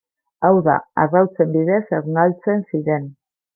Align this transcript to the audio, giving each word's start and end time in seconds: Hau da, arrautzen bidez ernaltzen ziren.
Hau 0.47 0.53
da, 0.67 0.77
arrautzen 1.03 1.53
bidez 1.57 1.83
ernaltzen 1.99 2.67
ziren. 2.73 3.09